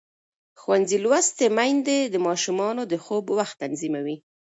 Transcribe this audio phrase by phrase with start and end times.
[0.61, 4.17] ښوونځې لوستې میندې د ماشومانو د خوب وخت تنظیموي.